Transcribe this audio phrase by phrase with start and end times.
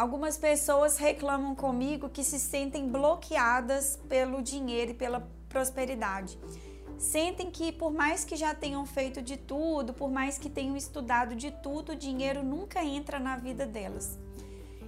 [0.00, 6.38] Algumas pessoas reclamam comigo que se sentem bloqueadas pelo dinheiro e pela prosperidade.
[6.96, 11.36] Sentem que, por mais que já tenham feito de tudo, por mais que tenham estudado
[11.36, 14.18] de tudo, o dinheiro nunca entra na vida delas.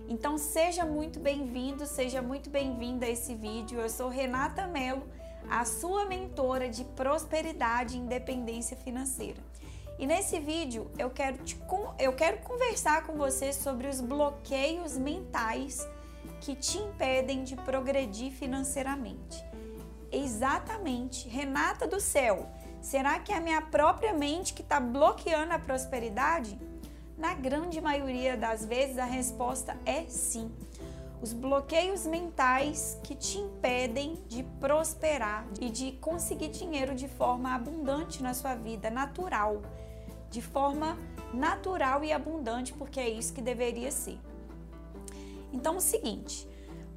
[0.08, 3.82] Então, seja muito bem-vindo, seja muito bem-vinda a esse vídeo.
[3.82, 5.06] Eu sou Renata Mello,
[5.46, 9.42] a sua mentora de prosperidade e independência financeira.
[9.98, 11.58] E nesse vídeo eu quero, te,
[11.98, 15.86] eu quero conversar com você sobre os bloqueios mentais
[16.40, 19.44] que te impedem de progredir financeiramente.
[20.10, 22.48] Exatamente, Renata do céu,
[22.80, 26.58] será que é a minha própria mente que está bloqueando a prosperidade?
[27.16, 30.50] Na grande maioria das vezes a resposta é sim.
[31.22, 38.20] Os bloqueios mentais que te impedem de prosperar e de conseguir dinheiro de forma abundante
[38.20, 39.62] na sua vida, natural,
[40.32, 40.98] de forma
[41.32, 44.18] natural e abundante, porque é isso que deveria ser.
[45.52, 46.48] Então, é o seguinte: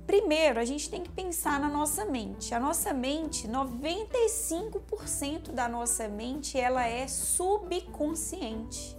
[0.07, 2.55] primeiro a gente tem que pensar na nossa mente.
[2.55, 8.95] A nossa mente, 95% da nossa mente, ela é subconsciente.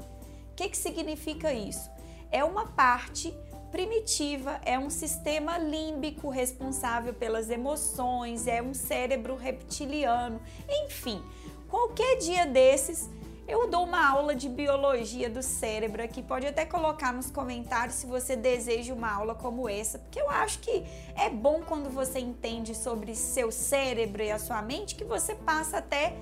[0.52, 1.90] O que, que significa isso?
[2.30, 3.34] É uma parte
[3.70, 10.40] primitiva, é um sistema límbico responsável pelas emoções, é um cérebro reptiliano,
[10.84, 11.20] enfim.
[11.68, 13.10] Qualquer dia desses
[13.48, 16.22] eu dou uma aula de biologia do cérebro aqui.
[16.22, 20.58] Pode até colocar nos comentários se você deseja uma aula como essa, porque eu acho
[20.58, 25.34] que é bom quando você entende sobre seu cérebro e a sua mente que você
[25.34, 26.16] passa até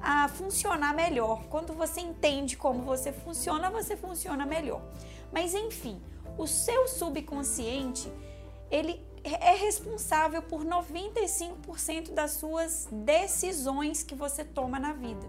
[0.00, 1.44] a funcionar melhor.
[1.50, 4.82] Quando você entende como você funciona, você funciona melhor.
[5.32, 6.00] Mas enfim,
[6.38, 8.12] o seu subconsciente,
[8.70, 15.26] ele é responsável por 95% das suas decisões que você toma na vida.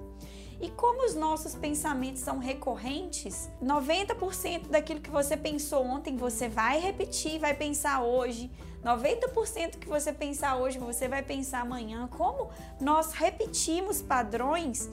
[0.59, 6.79] E como os nossos pensamentos são recorrentes, 90% daquilo que você pensou ontem você vai
[6.79, 8.51] repetir, vai pensar hoje.
[8.83, 12.07] 90% que você pensar hoje você vai pensar amanhã.
[12.07, 14.89] Como nós repetimos padrões,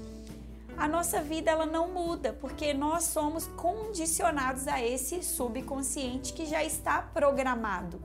[0.76, 6.64] a nossa vida ela não muda, porque nós somos condicionados a esse subconsciente que já
[6.64, 8.00] está programado.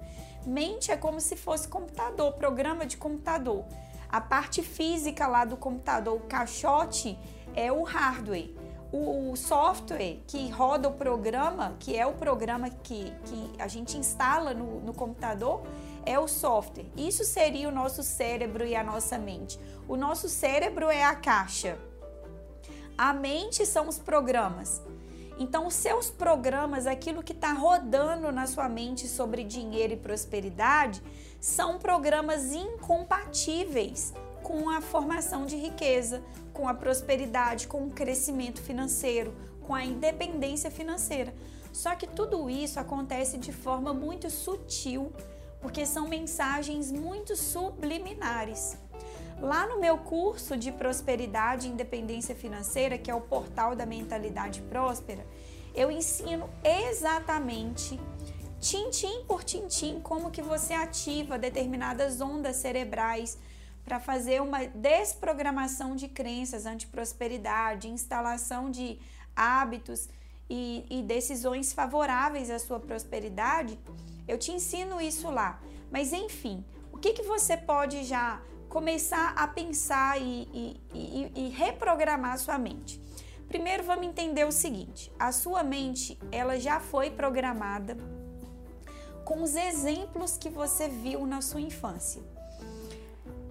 [0.45, 3.63] Mente é como se fosse computador, programa de computador.
[4.09, 7.17] A parte física lá do computador, o caixote,
[7.55, 8.53] é o hardware.
[8.91, 14.53] O, software que roda o programa, que é o programa que, que a gente instala
[14.53, 15.63] no, no computador,
[16.05, 16.85] é o software.
[16.95, 19.59] Isso seria o nosso cérebro e a nossa mente.
[19.85, 21.77] O nosso cérebro é a caixa.
[22.97, 24.81] A mente são os programas.
[25.37, 31.03] Então, os seus programas, aquilo que está rodando na sua mente sobre dinheiro e prosperidade,
[31.41, 34.13] são programas incompatíveis
[34.45, 36.22] com a formação de riqueza,
[36.53, 39.33] com a prosperidade, com o crescimento financeiro,
[39.63, 41.33] com a independência financeira.
[41.73, 45.11] Só que tudo isso acontece de forma muito sutil,
[45.59, 48.78] porque são mensagens muito subliminares.
[49.41, 54.61] Lá no meu curso de prosperidade e independência financeira, que é o portal da mentalidade
[54.61, 55.25] próspera,
[55.73, 58.00] eu ensino exatamente
[58.59, 63.39] tintim por tintim como que você ativa determinadas ondas cerebrais
[63.85, 69.00] para fazer uma desprogramação de crenças anti-prosperidade, instalação de
[69.35, 70.09] hábitos
[70.50, 73.79] e, e, decisões favoráveis à sua prosperidade,
[74.28, 75.62] eu te ensino isso lá.
[75.91, 82.34] Mas enfim, o que, que você pode já começar a pensar e, e, e reprogramar
[82.34, 83.00] a sua mente?
[83.47, 87.96] Primeiro vamos entender o seguinte: a sua mente ela já foi programada
[89.23, 92.34] com os exemplos que você viu na sua infância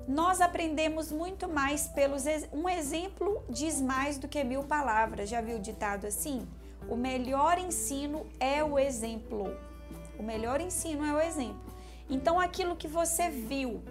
[0.06, 2.24] nós aprendemos muito mais pelos.
[2.52, 5.28] Um exemplo diz mais do que mil palavras.
[5.28, 6.46] Já viu o ditado assim?
[6.88, 9.56] O melhor ensino é o exemplo.
[10.18, 11.74] O melhor ensino é o exemplo.
[12.08, 13.82] Então, aquilo que você viu,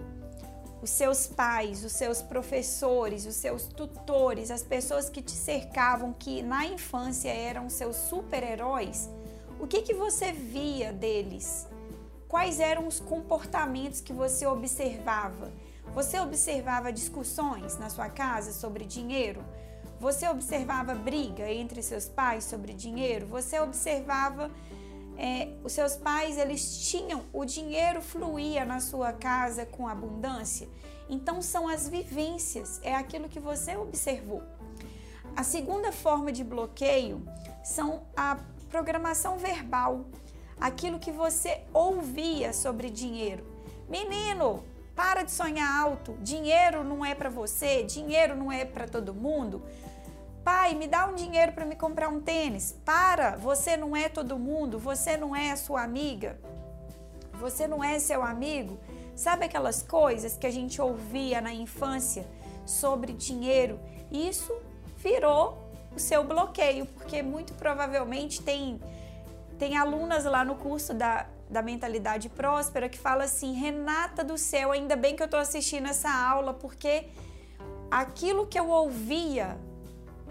[0.80, 6.42] os seus pais, os seus professores, os seus tutores, as pessoas que te cercavam, que
[6.42, 9.10] na infância eram seus super-heróis,
[9.58, 11.66] o que, que você via deles?
[12.28, 15.50] Quais eram os comportamentos que você observava?
[15.94, 19.44] Você observava discussões na sua casa sobre dinheiro?
[20.00, 23.28] Você observava briga entre seus pais sobre dinheiro?
[23.28, 24.50] Você observava
[25.16, 30.68] é, os seus pais eles tinham o dinheiro fluía na sua casa com abundância?
[31.08, 34.42] Então são as vivências, é aquilo que você observou.
[35.36, 37.22] A segunda forma de bloqueio
[37.62, 38.36] são a
[38.68, 40.06] programação verbal,
[40.60, 43.46] aquilo que você ouvia sobre dinheiro.
[43.88, 44.64] Menino,
[44.94, 46.16] para de sonhar alto.
[46.20, 49.62] Dinheiro não é para você, dinheiro não é para todo mundo.
[50.44, 52.76] Pai, me dá um dinheiro para me comprar um tênis.
[52.84, 56.38] Para, você não é todo mundo, você não é sua amiga,
[57.32, 58.78] você não é seu amigo.
[59.16, 62.26] Sabe aquelas coisas que a gente ouvia na infância
[62.66, 63.80] sobre dinheiro?
[64.10, 64.54] Isso
[64.98, 65.58] virou
[65.94, 68.80] o seu bloqueio, porque muito provavelmente tem,
[69.58, 74.72] tem alunas lá no curso da, da mentalidade próspera que fala assim: Renata do céu,
[74.72, 77.06] ainda bem que eu estou assistindo essa aula, porque
[77.90, 79.58] aquilo que eu ouvia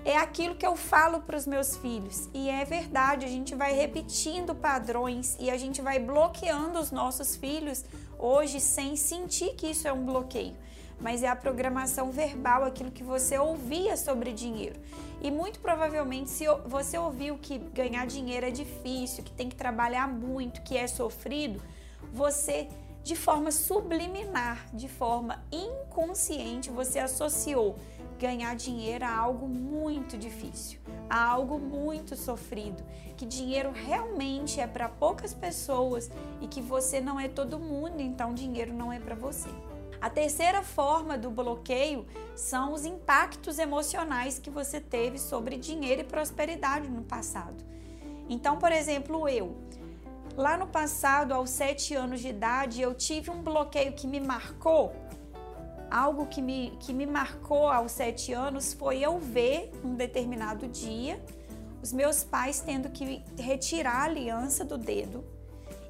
[0.06, 2.30] é aquilo que eu falo para os meus filhos.
[2.34, 7.36] E é verdade, a gente vai repetindo padrões e a gente vai bloqueando os nossos
[7.36, 7.86] filhos
[8.20, 10.56] hoje sem sentir que isso é um bloqueio.
[11.04, 14.80] Mas é a programação verbal, aquilo que você ouvia sobre dinheiro.
[15.22, 20.08] E muito provavelmente, se você ouviu que ganhar dinheiro é difícil, que tem que trabalhar
[20.08, 21.62] muito, que é sofrido,
[22.14, 22.70] você
[23.04, 27.76] de forma subliminar, de forma inconsciente, você associou
[28.18, 30.80] ganhar dinheiro a algo muito difícil,
[31.10, 32.82] a algo muito sofrido,
[33.18, 36.10] que dinheiro realmente é para poucas pessoas
[36.40, 39.50] e que você não é todo mundo, então dinheiro não é para você.
[40.04, 42.06] A terceira forma do bloqueio
[42.36, 47.64] são os impactos emocionais que você teve sobre dinheiro e prosperidade no passado.
[48.28, 49.56] Então, por exemplo, eu,
[50.36, 54.94] lá no passado, aos sete anos de idade, eu tive um bloqueio que me marcou
[55.90, 61.24] algo que me, que me marcou aos sete anos foi eu ver um determinado dia
[61.82, 65.24] os meus pais tendo que retirar a aliança do dedo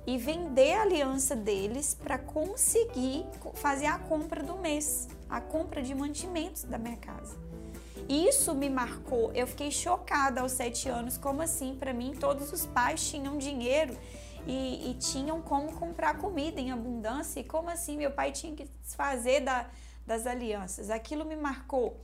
[0.05, 5.95] e vender a aliança deles para conseguir fazer a compra do mês, a compra de
[5.95, 7.37] mantimentos da minha casa.
[8.09, 9.31] Isso me marcou.
[9.33, 11.17] Eu fiquei chocada aos sete anos.
[11.17, 11.75] Como assim?
[11.75, 13.97] Para mim, todos os pais tinham dinheiro
[14.45, 17.39] e, e, tinham como comprar comida em abundância.
[17.39, 17.95] E como assim?
[17.95, 19.67] Meu pai tinha que desfazer da,
[20.05, 20.89] das alianças.
[20.89, 21.99] Aquilo me marcou.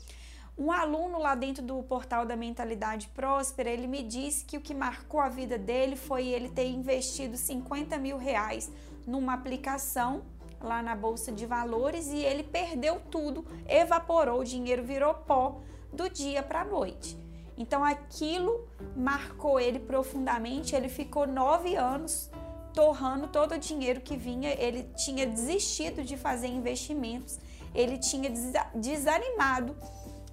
[0.60, 4.74] Um aluno lá dentro do portal da Mentalidade Próspera, ele me disse que o que
[4.74, 8.70] marcou a vida dele foi ele ter investido 50 mil reais
[9.08, 10.22] numa aplicação
[10.60, 15.62] lá na Bolsa de Valores e ele perdeu tudo, evaporou, o dinheiro virou pó
[15.94, 17.18] do dia para a noite.
[17.58, 18.68] Então aquilo
[18.98, 22.30] marcou ele profundamente, ele ficou nove anos
[22.74, 27.40] torrando todo o dinheiro que vinha, ele tinha desistido de fazer investimentos
[27.74, 28.32] ele tinha
[28.76, 29.76] desanimado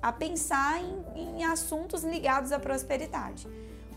[0.07, 3.49] a pensar em, em assuntos ligados à prosperidade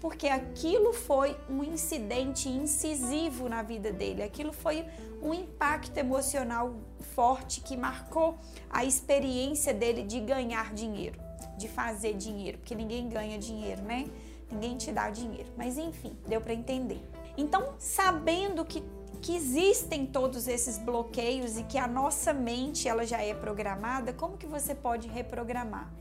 [0.01, 4.85] porque aquilo foi um incidente incisivo na vida dele, aquilo foi
[5.21, 6.73] um impacto emocional
[7.13, 8.37] forte que marcou
[8.69, 11.19] a experiência dele de ganhar dinheiro,
[11.57, 14.07] de fazer dinheiro, porque ninguém ganha dinheiro, né?
[14.49, 15.51] Ninguém te dá dinheiro.
[15.57, 17.01] Mas enfim, deu para entender.
[17.37, 18.81] Então, sabendo que
[19.21, 24.37] que existem todos esses bloqueios e que a nossa mente ela já é programada, como
[24.37, 25.91] que você pode reprogramar?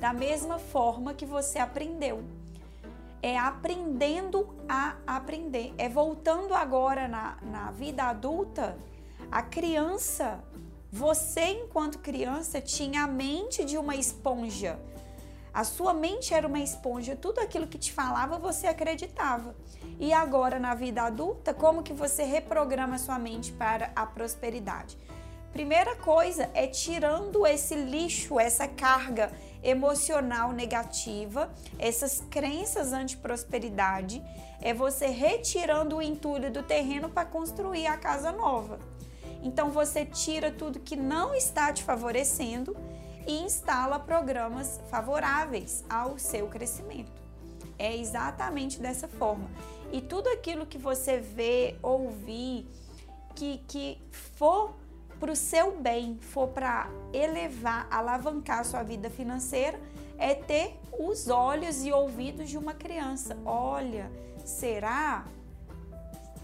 [0.00, 2.24] Da mesma forma que você aprendeu.
[3.22, 5.72] É aprendendo a aprender.
[5.78, 8.76] É voltando agora na, na vida adulta,
[9.30, 10.44] a criança,
[10.92, 14.78] você enquanto criança tinha a mente de uma esponja.
[15.54, 19.54] A sua mente era uma esponja, tudo aquilo que te falava você acreditava.
[20.00, 24.98] E agora na vida adulta, como que você reprograma sua mente para a prosperidade?
[25.52, 29.30] Primeira coisa é tirando esse lixo, essa carga
[29.62, 31.48] emocional negativa,
[31.78, 34.20] essas crenças anti-prosperidade,
[34.60, 38.80] é você retirando o entulho do terreno para construir a casa nova.
[39.40, 42.76] Então você tira tudo que não está te favorecendo
[43.26, 47.22] e instala programas favoráveis ao seu crescimento.
[47.78, 49.48] É exatamente dessa forma.
[49.92, 52.66] E tudo aquilo que você vê, ouvir,
[53.34, 54.00] que, que
[54.36, 54.74] for
[55.18, 59.80] para o seu bem, for para elevar, alavancar a sua vida financeira,
[60.18, 63.36] é ter os olhos e ouvidos de uma criança.
[63.44, 64.10] Olha,
[64.44, 65.26] será?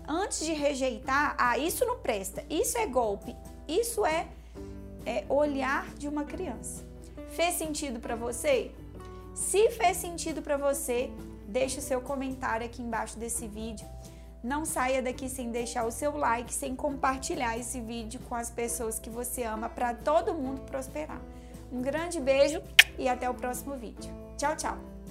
[0.09, 3.37] Antes de rejeitar, ah, isso não presta, isso é golpe,
[3.69, 4.29] isso é,
[5.07, 6.85] é olhar de uma criança.
[7.31, 8.71] Fez sentido para você?
[9.35, 11.11] Se fez sentido para você,
[11.47, 13.87] deixe o seu comentário aqui embaixo desse vídeo.
[14.43, 18.99] Não saia daqui sem deixar o seu like, sem compartilhar esse vídeo com as pessoas
[18.99, 21.21] que você ama para todo mundo prosperar.
[21.71, 22.63] Um grande beijo
[22.99, 24.13] e até o próximo vídeo.
[24.37, 24.90] Tchau, tchau!